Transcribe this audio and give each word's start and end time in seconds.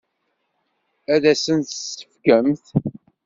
Ad 1.13 1.23
asent-tt-tefkemt? 1.31 2.65